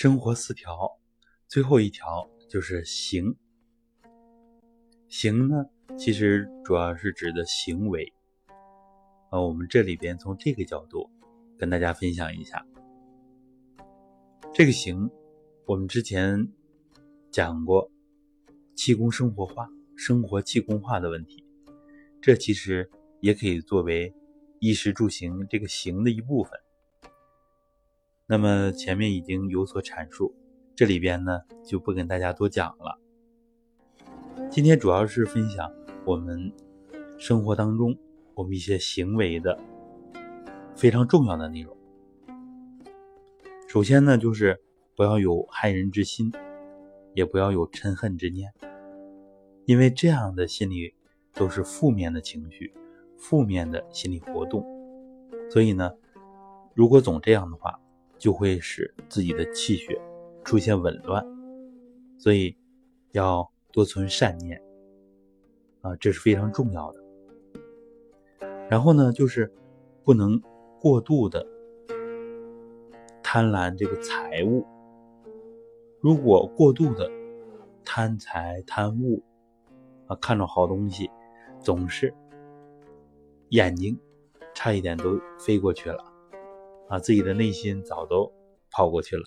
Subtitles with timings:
[0.00, 0.96] 生活四条，
[1.48, 3.34] 最后一条就是行。
[5.08, 5.64] 行呢，
[5.98, 8.12] 其实主要是指的行为。
[9.30, 11.10] 啊，我们这里边从这个角度
[11.58, 12.64] 跟大家分享一下。
[14.54, 15.10] 这个行，
[15.66, 16.46] 我们之前
[17.32, 17.90] 讲过
[18.76, 21.44] 气功生活化、生活气功化的问题，
[22.22, 24.14] 这其实也可以作为
[24.60, 26.52] 衣食住行这个行的一部分。
[28.30, 30.34] 那么前面已经有所阐述，
[30.76, 33.00] 这里边呢就不跟大家多讲了。
[34.50, 35.72] 今天主要是分享
[36.04, 36.52] 我们
[37.16, 37.96] 生活当中
[38.34, 39.58] 我们一些行为的
[40.76, 41.74] 非常重要的内容。
[43.66, 44.60] 首先呢，就是
[44.94, 46.30] 不要有害人之心，
[47.14, 48.52] 也不要有嗔恨之念，
[49.64, 50.94] 因为这样的心理
[51.32, 52.74] 都是负面的情绪、
[53.16, 54.62] 负面的心理活动。
[55.50, 55.92] 所以呢，
[56.74, 57.80] 如果总这样的话，
[58.18, 60.00] 就会使自己的气血
[60.44, 61.24] 出现紊乱，
[62.18, 62.56] 所以
[63.12, 64.60] 要多存善念
[65.80, 67.04] 啊，这是非常重要的。
[68.68, 69.52] 然后呢，就是
[70.04, 70.40] 不能
[70.80, 71.46] 过度的
[73.22, 74.66] 贪婪这个财物。
[76.00, 77.10] 如果过度的
[77.84, 79.22] 贪财贪物
[80.06, 81.10] 啊，看着好东西，
[81.60, 82.12] 总是
[83.50, 83.98] 眼睛
[84.54, 86.07] 差一点都飞过去了。
[86.88, 88.32] 啊，自己的内心早都
[88.70, 89.24] 跑过去了，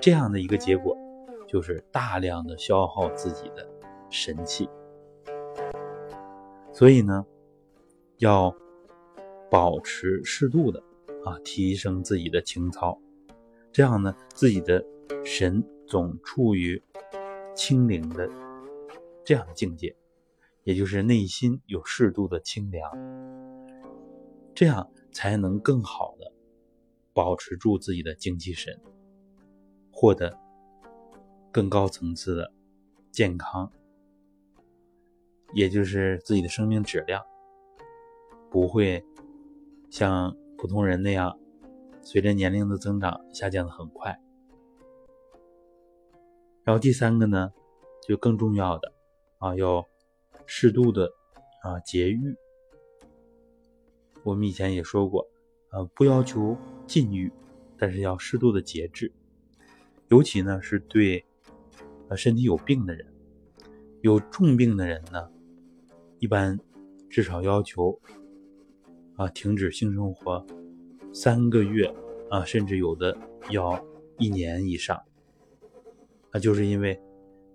[0.00, 0.96] 这样的一个结果，
[1.46, 3.68] 就是大量的消耗自己的
[4.10, 4.68] 神气。
[6.72, 7.26] 所以呢，
[8.18, 8.54] 要
[9.50, 10.80] 保持适度的
[11.24, 13.00] 啊，提升自己的情操，
[13.72, 14.84] 这样呢，自己的
[15.24, 16.80] 神总处于
[17.56, 18.30] 清灵的
[19.24, 19.96] 这样的境界，
[20.62, 22.88] 也就是内心有适度的清凉，
[24.58, 24.90] 这样。
[25.10, 26.32] 才能更好的
[27.12, 28.78] 保持住自己的精气神，
[29.90, 30.38] 获得
[31.50, 32.52] 更高层次的
[33.10, 33.72] 健康，
[35.54, 37.24] 也就是自己的生命质量
[38.48, 39.04] 不会
[39.90, 41.36] 像普通人那样
[42.02, 44.20] 随着年龄的增长下降的很快。
[46.62, 47.52] 然后第三个呢，
[48.06, 48.92] 就更重要的
[49.38, 49.84] 啊，要
[50.46, 51.10] 适度的
[51.64, 52.36] 啊节欲。
[54.24, 55.26] 我们以前也说过，
[55.70, 56.56] 呃，不要求
[56.86, 57.32] 禁欲，
[57.78, 59.10] 但是要适度的节制。
[60.08, 61.24] 尤其呢，是对
[62.08, 63.06] 呃身体有病的人，
[64.02, 65.30] 有重病的人呢，
[66.18, 66.58] 一般
[67.08, 67.98] 至少要求
[69.16, 70.44] 啊停止性生活
[71.12, 71.92] 三个月
[72.30, 73.16] 啊，甚至有的
[73.50, 73.82] 要
[74.18, 75.00] 一年以上。
[76.32, 77.00] 那就是因为，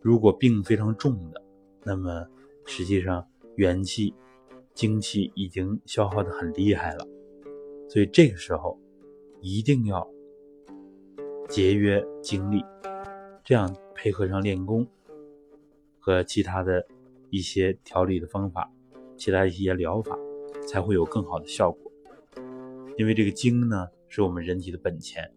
[0.00, 1.42] 如果病非常重的，
[1.84, 2.26] 那么
[2.64, 4.12] 实际上元气。
[4.76, 7.08] 精气已经消耗的很厉害了，
[7.88, 8.78] 所以这个时候
[9.40, 10.06] 一定要
[11.48, 12.62] 节约精力，
[13.42, 14.86] 这样配合上练功
[15.98, 16.86] 和其他的
[17.30, 18.70] 一些调理的方法，
[19.16, 20.14] 其他一些疗法
[20.68, 21.90] 才会有更好的效果。
[22.98, 25.32] 因为这个精呢，是我们人体的本钱。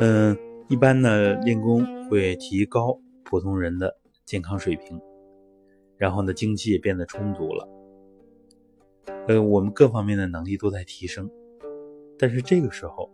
[0.00, 5.00] 嗯，一般呢练功会提高普通人的健康水平。
[5.98, 7.68] 然后呢，精气也变得充足了，
[9.26, 11.28] 呃，我们各方面的能力都在提升，
[12.16, 13.10] 但是这个时候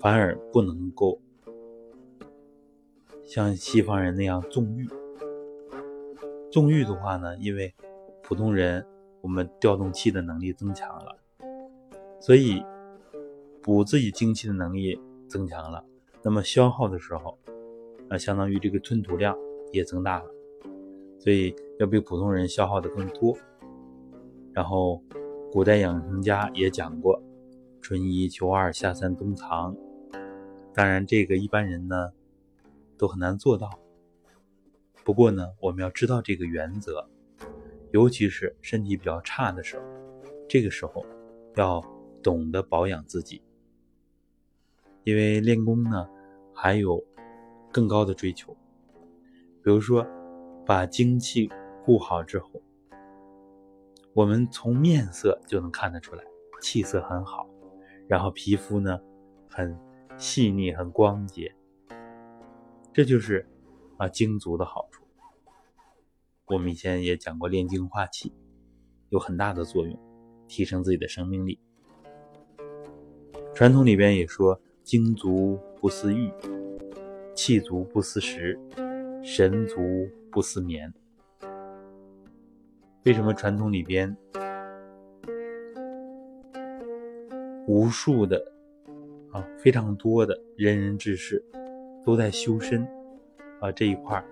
[0.00, 1.20] 反而不能够
[3.24, 4.88] 像西方人那样纵欲。
[6.50, 7.74] 纵欲的话呢，因为
[8.22, 8.86] 普通人
[9.20, 11.18] 我们调动气的能力增强了，
[12.20, 12.64] 所以
[13.62, 15.84] 补自己精气的能力增强了，
[16.22, 17.38] 那么消耗的时候，
[18.08, 19.36] 啊，相当于这个吞吐量
[19.72, 20.33] 也增大了。
[21.24, 23.34] 所以要比普通人消耗的更多。
[24.52, 25.02] 然后，
[25.50, 27.18] 古代养生家也讲过
[27.80, 29.74] “春一秋二夏三冬藏”。
[30.74, 32.12] 当然，这个一般人呢
[32.98, 33.70] 都很难做到。
[35.02, 37.08] 不过呢，我们要知道这个原则，
[37.90, 39.84] 尤其是身体比较差的时候，
[40.46, 41.06] 这个时候
[41.56, 41.82] 要
[42.22, 43.40] 懂得保养自己。
[45.04, 46.06] 因为练功呢
[46.52, 47.02] 还有
[47.72, 48.54] 更高的追求，
[49.62, 50.06] 比如说。
[50.66, 51.50] 把精气
[51.84, 52.62] 固好之后，
[54.14, 56.24] 我们从面色就能看得出来，
[56.62, 57.46] 气色很好，
[58.08, 58.98] 然后皮肤呢
[59.48, 59.78] 很
[60.16, 61.54] 细腻、很光洁，
[62.94, 63.46] 这就是
[63.98, 65.04] 啊精足的好处。
[66.46, 68.32] 我们以前也讲过，炼精化气
[69.10, 69.98] 有很大的作用，
[70.48, 71.60] 提升自己的生命力。
[73.54, 76.32] 传统里边也说，精足不思欲，
[77.34, 78.58] 气足不思食，
[79.22, 80.08] 神足。
[80.34, 80.92] 不思眠，
[83.04, 84.14] 为什么传统里边
[87.68, 88.44] 无数的
[89.30, 91.40] 啊，非常多的仁人志士
[92.04, 92.84] 都在修身
[93.60, 94.22] 啊这一块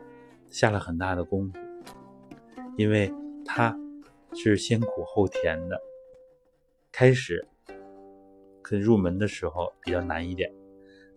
[0.48, 1.58] 下了很大的功夫，
[2.76, 3.14] 因为
[3.44, 3.78] 他
[4.34, 5.80] 是先苦后甜的，
[6.90, 7.46] 开始
[8.60, 10.52] 可入门的时候比较难一点，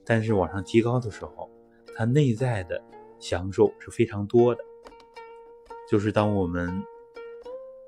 [0.06, 1.50] 但是往上提高的时候，
[1.96, 2.80] 他内在的
[3.18, 4.64] 享受是非常多的，
[5.90, 6.84] 就是当我们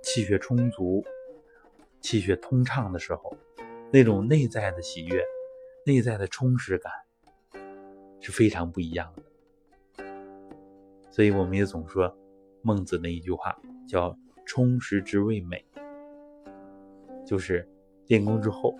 [0.04, 1.04] 气血充足、
[2.02, 3.36] 气血通畅的时候，
[3.92, 5.24] 那种内在的喜悦。
[5.86, 6.92] 内在的充实感
[8.20, 10.04] 是非常不一样的，
[11.10, 12.14] 所以我们也总说
[12.62, 13.58] 孟子的一句话
[13.88, 14.14] 叫
[14.46, 15.66] “充实之谓美”，
[17.26, 17.66] 就是
[18.08, 18.76] 练功之后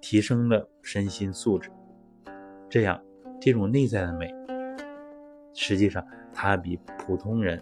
[0.00, 1.70] 提升了身心素质，
[2.70, 2.98] 这样
[3.38, 4.32] 这种内在的美，
[5.52, 6.02] 实际上
[6.32, 7.60] 它比普通人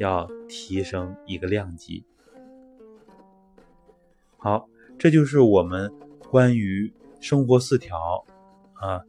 [0.00, 2.04] 要提升一个量级。
[4.36, 4.68] 好，
[4.98, 6.92] 这就是我们关于。
[7.22, 8.24] 生活四条，
[8.72, 9.04] 啊，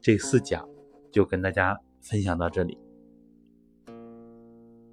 [0.00, 0.66] 这四讲
[1.10, 2.78] 就跟大家分享到这里。